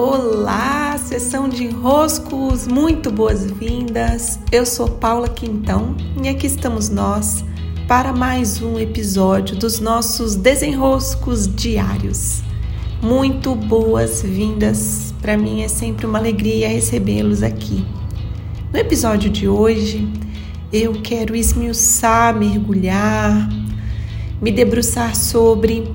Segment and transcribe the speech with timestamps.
[0.00, 4.38] Olá, sessão de enroscos, muito boas-vindas.
[4.52, 7.44] Eu sou Paula Quintão e aqui estamos nós
[7.88, 12.44] para mais um episódio dos nossos desenroscos diários.
[13.02, 15.12] Muito boas-vindas.
[15.20, 17.84] Para mim é sempre uma alegria recebê-los aqui.
[18.72, 20.08] No episódio de hoje,
[20.72, 23.48] eu quero esmiuçar, mergulhar,
[24.40, 25.92] me debruçar sobre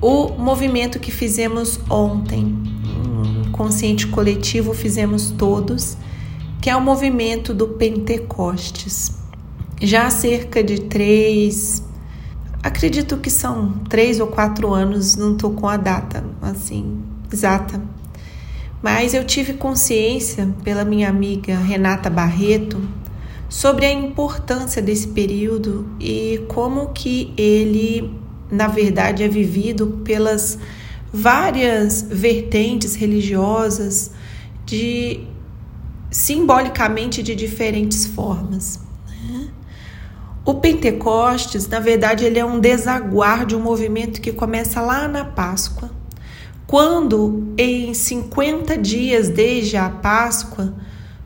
[0.00, 2.61] o movimento que fizemos ontem,
[3.62, 5.96] consciente coletivo fizemos todos,
[6.60, 9.12] que é o movimento do Pentecostes.
[9.80, 11.80] Já há cerca de três,
[12.60, 17.80] acredito que são três ou quatro anos, não estou com a data assim exata,
[18.82, 22.80] mas eu tive consciência pela minha amiga Renata Barreto
[23.48, 28.12] sobre a importância desse período e como que ele,
[28.50, 30.58] na verdade, é vivido pelas
[31.12, 34.12] várias vertentes religiosas
[34.64, 35.26] de
[36.10, 38.80] simbolicamente de diferentes formas.
[39.08, 39.48] Né?
[40.44, 45.24] O Pentecostes, na verdade, ele é um desaguar de um movimento que começa lá na
[45.24, 45.90] Páscoa,
[46.66, 50.74] quando em 50 dias desde a Páscoa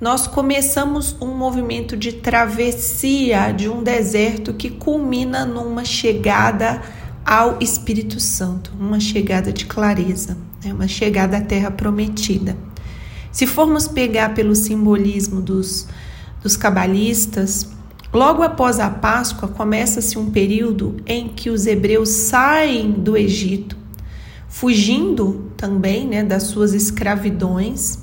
[0.00, 6.82] nós começamos um movimento de travessia de um deserto que culmina numa chegada
[7.24, 10.72] ao Espírito Santo, uma chegada de clareza, né?
[10.72, 12.56] uma chegada à terra prometida.
[13.30, 15.88] Se formos pegar pelo simbolismo dos,
[16.42, 17.68] dos cabalistas,
[18.12, 23.76] logo após a Páscoa começa-se um período em que os hebreus saem do Egito,
[24.48, 27.98] fugindo também né, das suas escravidões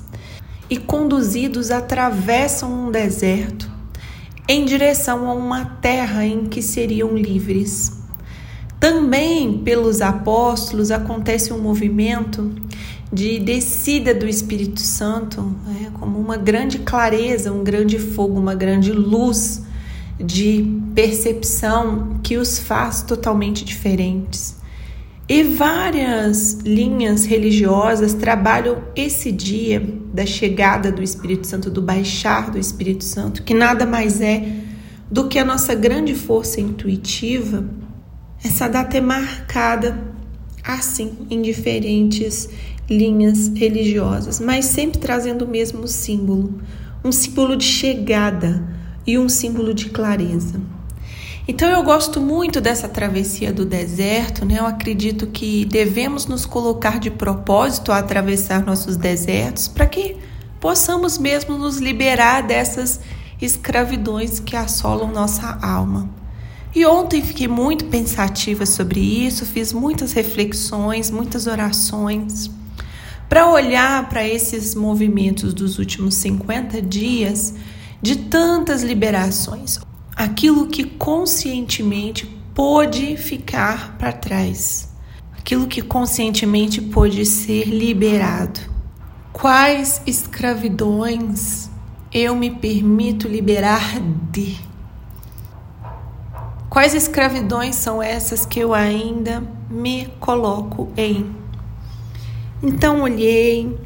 [0.68, 3.70] e conduzidos atravessam um deserto
[4.48, 7.99] em direção a uma terra em que seriam livres.
[8.80, 12.50] Também pelos apóstolos acontece um movimento
[13.12, 18.90] de descida do Espírito Santo, né, como uma grande clareza, um grande fogo, uma grande
[18.90, 19.62] luz
[20.18, 24.56] de percepção que os faz totalmente diferentes.
[25.28, 32.58] E várias linhas religiosas trabalham esse dia da chegada do Espírito Santo, do baixar do
[32.58, 34.42] Espírito Santo, que nada mais é
[35.10, 37.64] do que a nossa grande força intuitiva
[38.42, 39.98] essa data é marcada
[40.64, 42.48] assim em diferentes
[42.88, 46.60] linhas religiosas, mas sempre trazendo o mesmo símbolo,
[47.04, 48.66] um símbolo de chegada
[49.06, 50.60] e um símbolo de clareza.
[51.46, 54.58] Então eu gosto muito dessa travessia do deserto, né?
[54.58, 60.16] Eu acredito que devemos nos colocar de propósito a atravessar nossos desertos para que
[60.60, 63.00] possamos mesmo nos liberar dessas
[63.40, 66.19] escravidões que assolam nossa alma.
[66.72, 72.48] E ontem fiquei muito pensativa sobre isso, fiz muitas reflexões, muitas orações,
[73.28, 77.54] para olhar para esses movimentos dos últimos 50 dias
[78.00, 79.80] de tantas liberações,
[80.14, 84.90] aquilo que conscientemente pôde ficar para trás,
[85.36, 88.60] aquilo que conscientemente pôde ser liberado.
[89.32, 91.68] Quais escravidões
[92.12, 94.00] eu me permito liberar
[94.30, 94.69] de?
[96.70, 101.34] Quais escravidões são essas que eu ainda me coloco em?
[102.62, 103.76] Então olhei,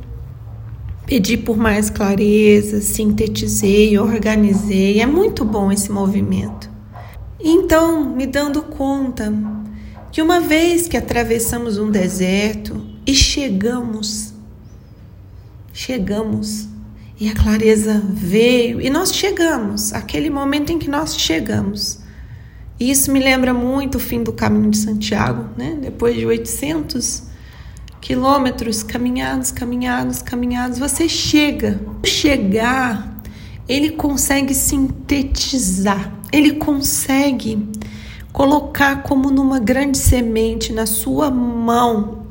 [1.07, 5.01] pedi por mais clareza, sintetizei, organizei.
[5.01, 6.69] É muito bom esse movimento.
[7.41, 9.33] Então, me dando conta
[10.13, 14.35] que uma vez que atravessamos um deserto e chegamos,
[15.73, 16.69] chegamos,
[17.19, 22.04] e a clareza veio, e nós chegamos, aquele momento em que nós chegamos
[22.81, 25.79] isso me lembra muito o fim do caminho de Santiago, né?
[25.81, 27.25] Depois de 800
[28.01, 31.81] quilômetros caminhados, caminhados, caminhados, você chega.
[32.05, 33.21] Chegar,
[33.69, 37.67] ele consegue sintetizar, ele consegue
[38.33, 42.27] colocar como numa grande semente na sua mão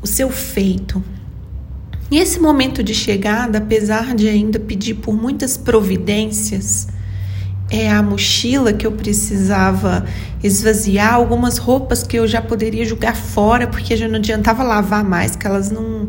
[0.00, 1.04] o seu feito.
[2.10, 6.88] E esse momento de chegada, apesar de ainda pedir por muitas providências,
[7.72, 10.04] é, a mochila que eu precisava
[10.44, 15.34] esvaziar, algumas roupas que eu já poderia jogar fora, porque já não adiantava lavar mais,
[15.34, 16.06] que elas não,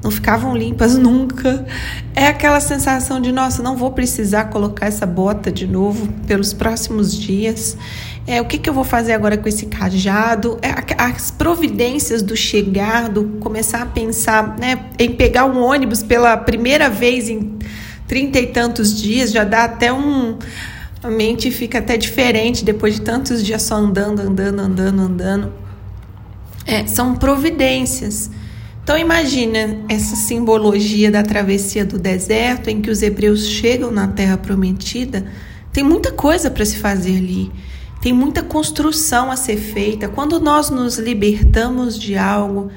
[0.00, 1.66] não ficavam limpas nunca.
[2.14, 7.12] É aquela sensação de, nossa, não vou precisar colocar essa bota de novo pelos próximos
[7.12, 7.76] dias.
[8.24, 10.56] É, o que, que eu vou fazer agora com esse cajado?
[10.62, 10.72] É,
[11.02, 16.88] as providências do chegar, do começar a pensar né, em pegar um ônibus pela primeira
[16.88, 17.58] vez em
[18.06, 20.38] trinta e tantos dias, já dá até um
[21.02, 25.52] a mente fica até diferente depois de tantos dias só andando, andando, andando, andando.
[26.64, 28.30] É, são providências.
[28.84, 34.36] Então imagina essa simbologia da travessia do deserto em que os hebreus chegam na terra
[34.36, 35.24] prometida.
[35.72, 37.50] Tem muita coisa para se fazer ali.
[38.00, 40.08] Tem muita construção a ser feita.
[40.08, 42.70] Quando nós nos libertamos de algo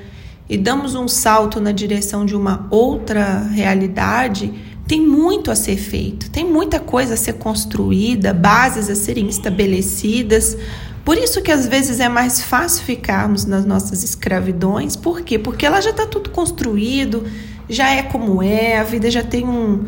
[0.49, 4.53] e damos um salto na direção de uma outra realidade,
[4.87, 6.29] tem muito a ser feito.
[6.29, 10.57] Tem muita coisa a ser construída, bases a serem estabelecidas
[11.05, 14.95] por isso que às vezes é mais fácil ficarmos nas nossas escravidões.
[14.95, 15.37] Por quê?
[15.37, 17.23] Porque ela já está tudo construído,
[17.69, 19.85] já é como é, a vida já tem um,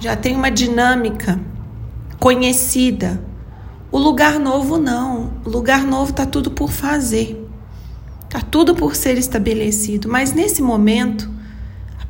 [0.00, 1.40] já tem uma dinâmica
[2.18, 3.22] conhecida.
[3.92, 5.34] O lugar novo não.
[5.44, 7.40] O lugar novo está tudo por fazer.
[8.24, 10.08] Está tudo por ser estabelecido.
[10.08, 11.30] Mas nesse momento,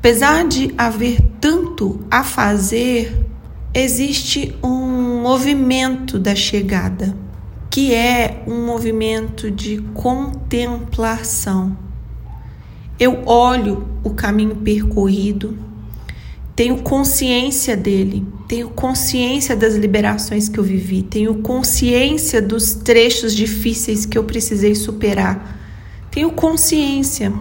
[0.07, 3.27] apesar de haver tanto a fazer,
[3.75, 7.13] existe um movimento da chegada
[7.69, 11.77] que é um movimento de contemplação.
[13.01, 15.59] Eu olho o caminho percorrido,
[16.55, 24.07] tenho consciência dele, tenho consciência das liberações que eu vivi, tenho consciência dos trechos difíceis
[24.07, 25.59] que eu precisei superar,
[26.13, 27.33] tenho consciência.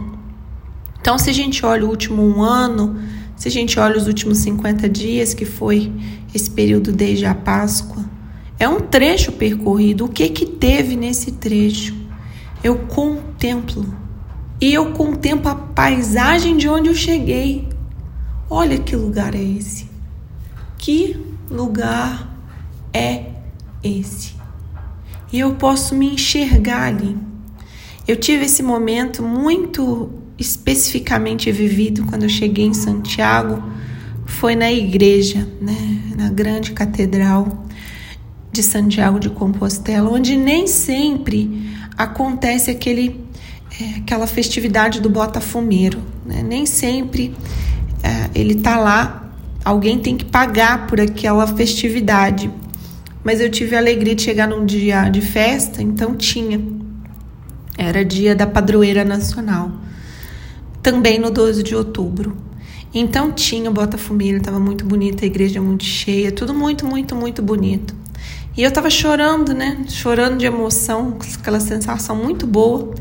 [1.06, 3.00] Então, se a gente olha o último um ano,
[3.36, 5.92] se a gente olha os últimos 50 dias, que foi
[6.34, 8.04] esse período desde a Páscoa,
[8.58, 10.06] é um trecho percorrido.
[10.06, 11.96] O que que teve nesse trecho?
[12.64, 13.86] Eu contemplo.
[14.60, 17.70] E eu contemplo a paisagem de onde eu cheguei.
[18.50, 19.88] Olha que lugar é esse.
[20.76, 22.36] Que lugar
[22.92, 23.26] é
[23.84, 24.34] esse?
[25.32, 27.16] E eu posso me enxergar ali.
[28.08, 33.64] Eu tive esse momento muito especificamente vivido quando eu cheguei em Santiago.
[34.26, 37.66] Foi na igreja, né, na grande catedral
[38.52, 43.22] de Santiago de Compostela, onde nem sempre acontece aquele,
[43.80, 46.00] é, aquela festividade do Botafumeiro.
[46.26, 46.42] Né?
[46.42, 47.36] Nem sempre
[48.02, 49.34] é, ele está lá,
[49.64, 52.50] alguém tem que pagar por aquela festividade.
[53.24, 56.62] Mas eu tive a alegria de chegar num dia de festa, então tinha.
[57.78, 59.72] Era dia da padroeira nacional.
[60.86, 62.38] Também no 12 de outubro.
[62.94, 67.42] Então tinha o Botafumeiro, estava muito bonita, a igreja muito cheia, tudo muito, muito, muito
[67.42, 67.96] bonito.
[68.56, 69.84] E eu tava chorando, né?
[69.90, 72.94] Chorando de emoção, aquela sensação muito boa.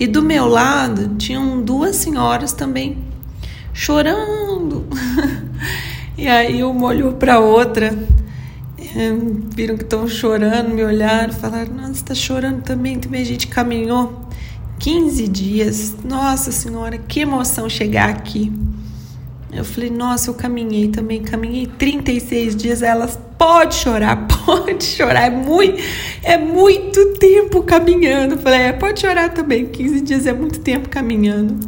[0.00, 2.98] E do meu lado tinham duas senhoras também
[3.72, 4.88] chorando.
[6.18, 7.96] e aí uma olhou para outra,
[8.76, 9.12] é,
[9.54, 12.98] viram que estão chorando, me olharam, falaram: Nossa, está chorando também.
[12.98, 14.28] Também a gente caminhou
[14.80, 15.94] 15 dias.
[16.02, 18.50] Nossa Senhora, que emoção chegar aqui.
[19.52, 22.82] Eu falei, nossa, eu caminhei também, caminhei 36 dias.
[22.82, 25.82] Elas, pode chorar, pode chorar, é muito,
[26.22, 28.34] é muito tempo caminhando.
[28.34, 31.58] Eu falei, é, pode chorar também, 15 dias é muito tempo caminhando.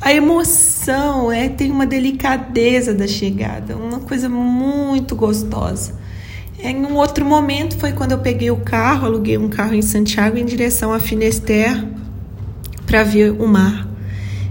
[0.00, 6.00] A emoção é, tem uma delicadeza da chegada, uma coisa muito gostosa.
[6.58, 10.38] Em um outro momento foi quando eu peguei o carro, aluguei um carro em Santiago
[10.38, 11.89] em direção a Finisterre
[12.90, 13.88] para ver o mar.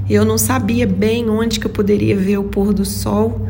[0.09, 3.45] Eu não sabia bem onde que eu poderia ver o pôr do sol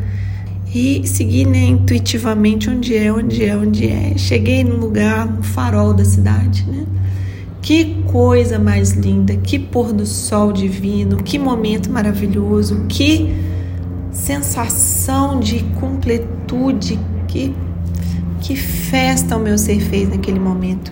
[0.73, 4.17] e segui né, intuitivamente onde é, onde é, onde é.
[4.17, 6.85] Cheguei no lugar, no farol da cidade, né?
[7.61, 13.31] Que coisa mais linda, que pôr do sol divino, que momento maravilhoso, que
[14.11, 17.53] sensação de completude, que,
[18.41, 20.91] que festa o meu ser fez naquele momento.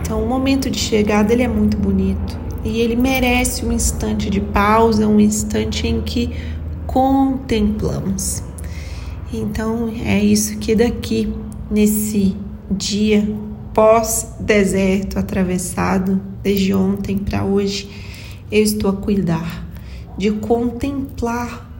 [0.00, 4.40] Então, o momento de chegada ele é muito bonito e ele merece um instante de
[4.40, 6.30] pausa, um instante em que
[6.86, 8.42] contemplamos.
[9.32, 11.32] Então é isso que daqui
[11.70, 12.36] nesse
[12.70, 13.28] dia
[13.72, 17.88] pós-deserto atravessado desde ontem para hoje
[18.50, 19.66] eu estou a cuidar
[20.18, 21.70] de contemplar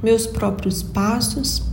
[0.00, 1.64] meus próprios passos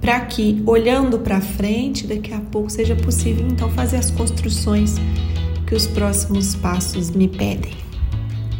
[0.00, 4.94] para que olhando para frente daqui a pouco seja possível então fazer as construções
[5.66, 7.87] que os próximos passos me pedem.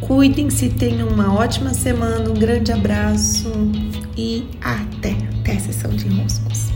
[0.00, 3.52] Cuidem-se, tenham uma ótima semana, um grande abraço
[4.16, 6.67] e até, até a sessão de roscos.